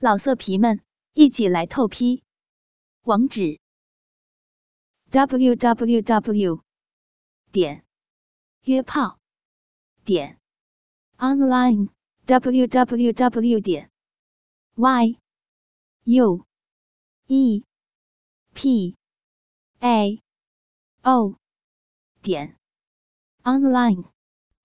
[0.00, 0.80] 老色皮们，
[1.14, 2.22] 一起来透批！
[3.02, 3.58] 网址
[5.10, 6.62] ：w w w
[7.50, 7.84] 点
[8.62, 9.18] 约炮
[10.04, 10.38] 点
[11.16, 11.88] online
[12.26, 13.90] w w w 点
[14.76, 15.18] y
[16.04, 16.46] u
[17.26, 17.64] e
[18.54, 18.94] p
[19.80, 20.22] a
[21.02, 21.34] o
[22.22, 22.56] 点
[23.42, 24.04] online。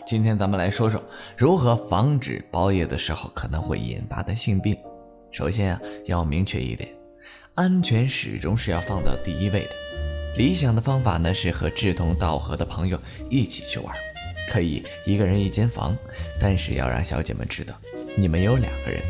[0.05, 1.03] 今天咱们来说说
[1.35, 4.92] 如何防止包夜的时候可能会引发的性病。
[5.33, 6.87] 首先啊，要明确一点，
[7.55, 9.69] 安全始终是要放到第一位的。
[10.37, 12.99] 理想的方法呢，是和志同道合的朋友
[13.31, 13.95] 一起去玩，
[14.47, 15.97] 可以一个人一间房，
[16.39, 17.73] 但是要让小姐们知道
[18.15, 19.01] 你们有两个人，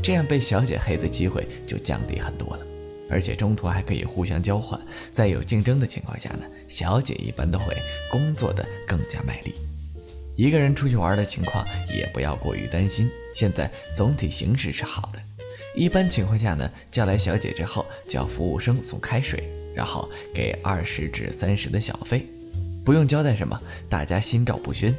[0.00, 2.64] 这样被小姐黑的机会就降低很多了。
[3.10, 4.80] 而且中途还可以互相交换，
[5.12, 7.76] 在有竞争的情况下呢，小姐一般都会
[8.08, 9.52] 工作的更加卖力。
[10.36, 15.20] 一个人出去玩的情况也不要过于担心，现在总体形势是好的。
[15.76, 22.24] 一般情况下呢，叫来小姐之后，叫服务生送开水，然后给二十至三十的小费，
[22.82, 23.60] 不用交代什么，
[23.90, 24.94] 大家心照不宣。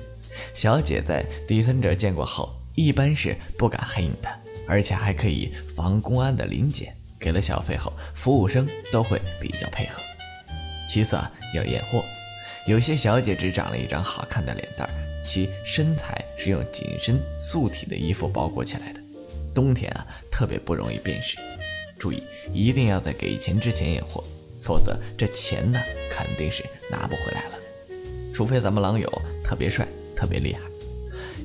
[0.53, 4.29] 小姐在第三者见过后，一般是不敢黑你的，
[4.67, 6.93] 而且还可以防公安的临检。
[7.19, 9.99] 给了小费后，服务生都会比较配合。
[10.87, 12.05] 其次啊，要验货，
[12.67, 14.87] 有些小姐只长了一张好看的脸蛋，
[15.25, 18.96] 其身材是用紧身素体的衣服包裹起来的。
[19.57, 21.39] 冬天啊，特别不容易辨识。
[21.97, 22.21] 注意，
[22.53, 24.23] 一定要在给钱之前验货，
[24.61, 27.57] 否则这钱呢，肯定是拿不回来了。
[28.31, 29.11] 除非咱们狼友
[29.43, 30.59] 特别帅、特别厉害。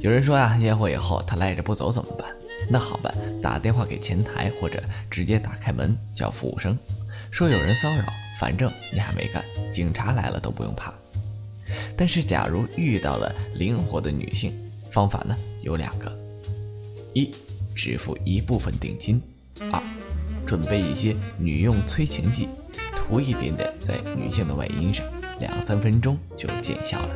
[0.03, 2.29] 有人说呀，验货以后他赖着不走怎么办？
[2.69, 6.77] 那好办，打电话给前台，或者直接打开门叫服务生，
[7.31, 8.05] 说有人骚扰，
[8.39, 10.93] 反正你还没干，警察来了都不用怕。
[11.97, 14.53] 但是，假如遇到了灵活的女性，
[14.91, 16.13] 方法呢有两个：
[17.15, 17.35] 一。
[17.75, 19.21] 只付一部分定金。
[19.71, 19.83] 二，
[20.47, 22.49] 准备一些女用催情剂，
[22.97, 25.05] 涂一点点在女性的外阴上，
[25.41, 27.09] 两三分钟就见效了。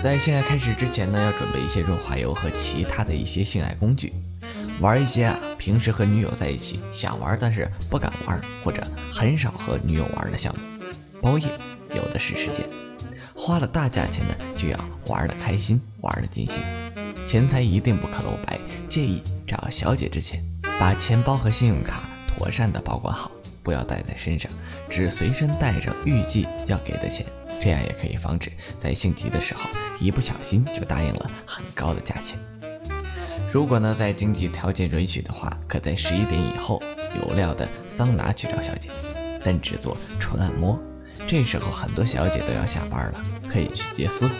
[0.00, 4.12] 在性爱开始之前呢，要准备一些润滑油和其他的一些性爱工具。
[4.80, 8.82] 玩一些啊，平时和女友在一起想玩但是不敢玩，或者
[9.12, 10.60] 很少和女友玩的项目。
[11.22, 11.48] 包夜
[11.94, 12.66] 有的是时间，
[13.34, 16.60] 花了大价钱呢，就要玩的开心，玩的尽兴。
[17.26, 18.60] 钱财一定不可露白。
[18.94, 20.40] 建议找小姐之前，
[20.78, 23.28] 把钱包和信用卡妥善的保管好，
[23.60, 24.48] 不要带在身上，
[24.88, 27.26] 只随身带上预计要给的钱，
[27.60, 29.68] 这样也可以防止在性急的时候
[29.98, 32.38] 一不小心就答应了很高的价钱。
[33.52, 36.80] 如果呢在经济条件允许的话，可在十一点以后
[37.20, 38.90] 有料的桑拿去找小姐，
[39.44, 40.78] 但只做纯按摩。
[41.26, 44.34] 这时候很多小姐都要下班了，可以去接私活，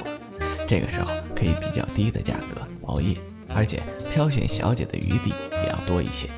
[0.69, 3.17] 这个时候可以比较低的价格包夜。
[3.55, 5.33] 而且挑选小姐的余地
[5.63, 6.29] 也要多一些。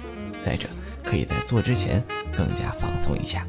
[0.44, 0.69] 再者，
[1.03, 2.03] 可以在做之前
[2.37, 3.47] 更加放松一下，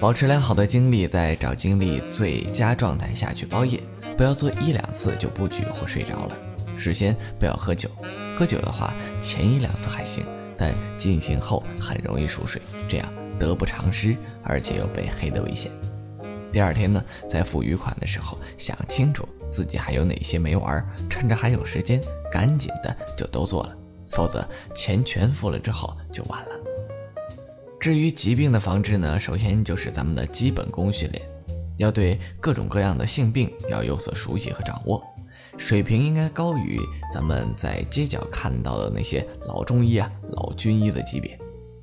[0.00, 3.80] 保持良好的精力，在找精力最佳状态下去包夜。
[4.16, 6.36] 不要做一两次就不举或睡着了。
[6.76, 7.90] 事先不要喝酒，
[8.36, 8.92] 喝酒的话
[9.22, 10.22] 前一两次还行，
[10.58, 13.06] 但进行后很容易熟睡，这样
[13.38, 15.72] 得不偿失，而且有被黑的危险。
[16.52, 19.28] 第二天呢，在付余款的时候想清楚。
[19.52, 20.84] 自己还有哪些没玩？
[21.08, 22.00] 趁着还有时间，
[22.32, 23.76] 赶紧的就都做了，
[24.08, 26.50] 否则钱全付了之后就晚了。
[27.80, 31.20] 至于疾病的防治呢，首先就是咱们的基本功训练，
[31.78, 35.02] 要对各种各样的性病要有所熟悉和掌握，
[35.58, 36.78] 水平应该高于
[37.12, 41.36] 咱们在街角看到的那些老中医啊、老军医的级别，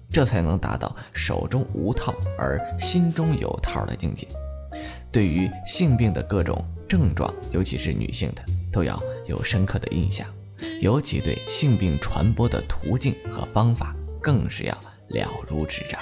[0.10, 4.26] 这才能达到手中无套而心中有套的境界。
[5.18, 6.64] 对于性病的各种。
[6.88, 10.28] 症状，尤其是女性的，都要有深刻的印象，
[10.80, 16.00] 尤其对性病传播的途径和方法，更是要了如指掌。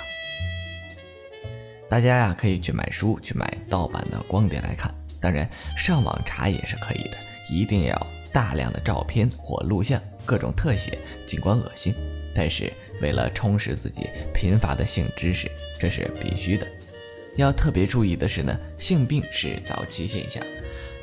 [1.89, 7.17] 大家呀，可以去买书，去买盗版的光碟来看，当然上网查也是可以的，
[7.49, 11.95] 一定要大量的照片或录像，各种特写，尽管恶心，
[12.35, 12.69] 但是
[13.01, 16.67] 为了充实自己贫乏的性知识，这是必须的。
[17.35, 20.43] 要特别注意的是呢，性病是早期现象。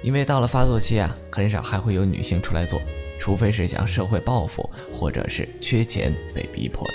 [0.02, 2.80] 因为到了发作期啊，很少还会有女性出来做，
[3.20, 4.68] 除非是想社会报复，
[4.98, 6.94] 或者是缺钱被逼迫的。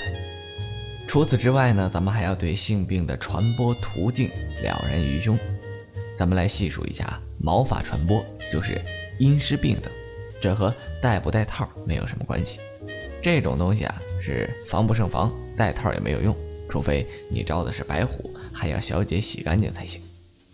[1.08, 4.28] 除此之外呢，咱们还要对性病的传播途径
[4.62, 5.40] 了然于胸。
[6.18, 8.82] 咱们来细数一下啊：毛发传播就是
[9.20, 9.90] 阴湿病等，
[10.42, 12.60] 这和戴不戴套没有什么关系。
[13.22, 16.36] 这种东西啊是防不胜防，戴套也没有用，
[16.70, 20.02] 除非你招的是白虎，还要小姐洗干净才行。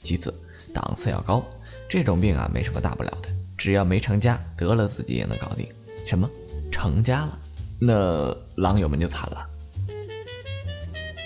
[0.02, 0.34] 其次，
[0.74, 1.44] 档次要高。
[1.90, 5.68] 这种病啊，没什么大不了的，只要没成家，得了自己也能搞定。
[6.06, 6.30] 什么？
[6.72, 7.40] 成家了？
[7.80, 9.46] 那狼友们就惨了。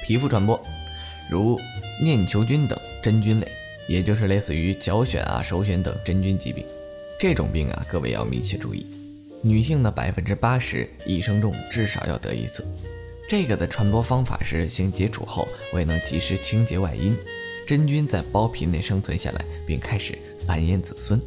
[0.04, 0.60] 皮肤传播，
[1.30, 1.60] 如
[2.02, 3.48] 念球菌等真菌类，
[3.88, 6.66] 也就是类似于脚癣啊、手癣等真菌疾病。
[7.20, 8.86] 这种病啊，各位要密切注意。
[9.42, 12.66] 女性的百分之八十一生中至少要得一次。
[13.28, 17.14] 这个的传播方法是性接触后未能及时清洁外阴，
[17.68, 21.22] 真菌在包皮内生存下来，并开始繁衍子孙。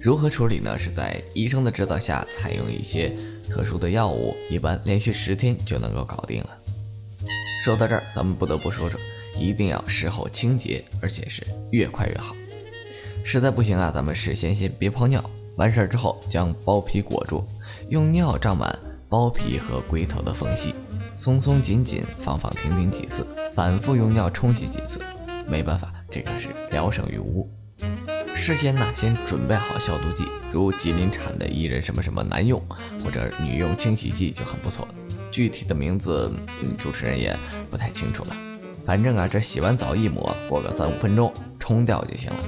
[0.00, 0.78] 如何处理呢？
[0.78, 3.12] 是在医生的指导下，采用一些
[3.50, 6.56] 特殊的药物，一般连续十天就能够搞定了。
[7.62, 8.98] 说到这儿，咱们不得不说说，
[9.38, 12.34] 一定要事后清洁，而且是越快越好。
[13.22, 15.22] 实在不行啊，咱们事先先别泡尿，
[15.56, 17.44] 完事儿之后将包皮裹住，
[17.90, 18.78] 用尿胀满
[19.10, 20.74] 包皮和龟头的缝隙，
[21.14, 23.24] 松松紧紧，放放停停几次，
[23.54, 25.00] 反复用尿冲洗几次。
[25.46, 27.48] 没办法，这个是聊胜于无。
[28.34, 32.60] 事先呢，先准备好消毒剂，如吉林产的伊人什么什么男用
[33.04, 34.88] 或者女用清洗剂就很不错。
[35.30, 36.30] 具体的名字，
[36.78, 37.36] 主持人也
[37.70, 38.36] 不太清楚了。
[38.84, 42.38] 反正啊，这洗完澡一抹，过个三五分钟冲掉就行了。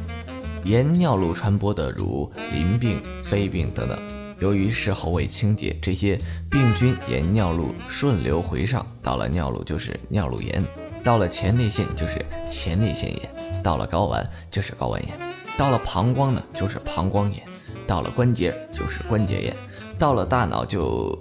[0.65, 3.99] 沿尿路传播的如淋病、肺病等等，
[4.38, 6.19] 由于事后未清洁，这些
[6.50, 10.62] 病菌沿尿路顺流回上，到了尿路就是尿路炎，
[11.03, 15.12] 到了前列腺就是前列腺炎，到了睾丸就是睾丸炎。
[15.56, 17.41] 到了膀胱呢，就是膀胱炎；
[17.87, 19.55] 到了关节就是关节炎；
[19.99, 21.19] 到了大脑就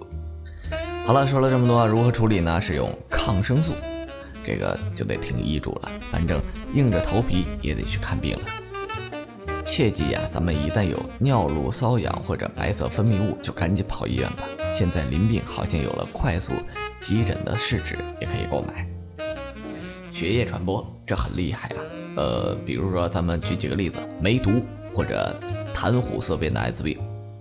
[1.05, 1.13] 好。
[1.13, 1.25] 了。
[1.25, 2.59] 说了这么多，如何处理呢？
[2.59, 3.73] 是用抗生素，
[4.45, 5.91] 这个就得听医嘱了。
[6.11, 6.41] 反正
[6.73, 8.45] 硬着头皮也得去看病了。
[9.65, 14.43] 切记呀，咱们一旦有尿路瘙痒或者白色分泌物，就赶紧跑医院吧。
[14.71, 16.53] 现在淋病好像有了快速
[17.01, 18.87] 急诊的试纸，也可以购买。
[20.11, 21.75] 血液传播，这很厉害啊。
[22.15, 24.61] 呃，比如说，咱们举几个例子：梅毒
[24.93, 25.35] 或者
[25.73, 26.97] 痰虎色变的艾滋病，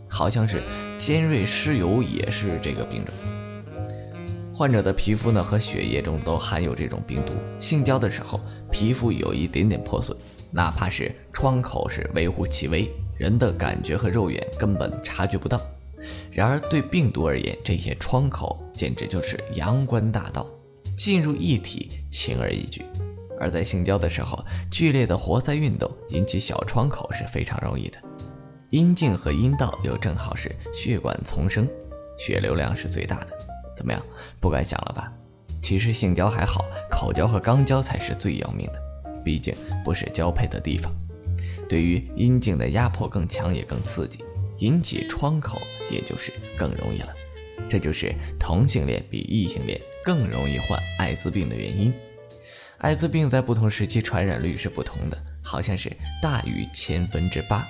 [0.08, 0.60] 好像是
[0.98, 3.14] 尖锐湿疣也是这个病症。
[4.52, 8.40] 患者的皮肤呢和血液中都含有这种病毒，性交的时候
[8.70, 10.16] 皮肤有一点点破损，
[10.54, 15.60] 哪怕是创口是微乎其微，人的感觉和肉眼根本察觉不到。
[16.30, 20.46] 然而对病毒而言，这些窗口简直就是阳关大道，
[20.96, 22.84] 进入一体，轻而易举。
[23.40, 27.98] 而在性交的时候，剧烈的活塞运动引起小窗口是非常容易的。
[28.70, 31.68] 阴茎和阴道又正好是血管丛生，
[32.16, 33.28] 血流量是最大的。
[33.76, 34.00] 怎么样，
[34.38, 35.12] 不敢想了吧？
[35.62, 38.80] 其实性交还好，口交和肛交才是最要命的，
[39.24, 39.54] 毕竟
[39.84, 40.92] 不是交配的地方，
[41.68, 44.22] 对于阴茎的压迫更强也更刺激，
[44.58, 45.60] 引起创口
[45.90, 47.08] 也就是更容易了。
[47.68, 51.92] 这就是同性恋比异性恋更容易患艾滋病的原因。
[52.78, 55.90] 艾滋病在不同时期传染率是不同的，好像是
[56.20, 57.66] 大于千分之八。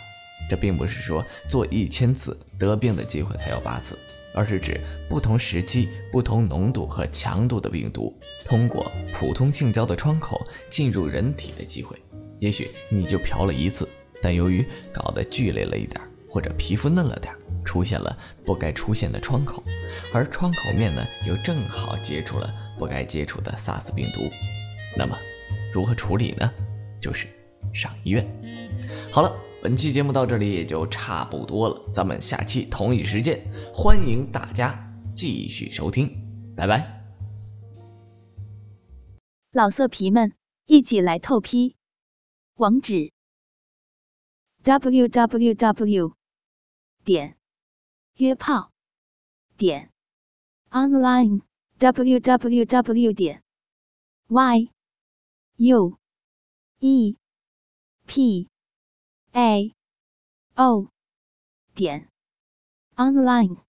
[0.49, 3.99] 这并不是说做一千次得病的机会才有八次，
[4.35, 8.15] 而是指不同时期、不同浓度和强度的病毒
[8.45, 11.97] 通过普通性交的窗口进入人体的机会。
[12.41, 13.89] 也许你就嫖了一次，
[14.23, 17.33] 但由于搞得剧烈了一点，或者皮肤嫩了点，
[17.65, 18.15] 出现了
[18.45, 19.63] 不该出现的窗口，
[20.13, 24.31] 而窗口面呢又正好接触了不该接触的 SARS 病毒。
[24.97, 25.17] 那么，
[25.73, 26.53] 如何处理呢？
[27.01, 27.27] 就是
[27.73, 28.27] 上医院。
[29.11, 29.35] 好了，
[29.65, 36.11] 本期节目到这里也就差不多了，咱们下期同一时间，欢迎大家继续收听，
[36.55, 37.03] 拜拜。
[39.53, 40.35] 老色皮们，
[40.67, 41.77] 一起来透批，
[42.57, 43.11] 网址
[44.65, 46.13] ：w w w.
[47.03, 47.39] 点
[48.17, 48.71] 约炮
[49.57, 49.91] 点
[50.73, 51.41] online
[51.79, 53.13] w w w.
[53.15, 53.43] 点
[54.29, 54.69] y。
[55.57, 55.99] U
[56.81, 57.17] E
[58.07, 58.51] P
[59.37, 59.75] A.
[60.57, 60.91] O.
[61.75, 62.09] 点。
[62.97, 63.64] Online。